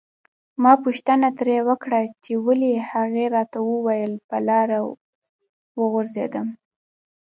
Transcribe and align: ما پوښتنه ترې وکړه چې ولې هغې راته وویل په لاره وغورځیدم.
ما 0.61 0.73
پوښتنه 0.83 1.27
ترې 1.37 1.57
وکړه 1.69 1.99
چې 2.23 2.33
ولې 2.45 2.71
هغې 2.91 3.25
راته 3.35 3.57
وویل 3.69 4.13
په 4.29 4.37
لاره 4.47 4.79
وغورځیدم. 5.79 6.47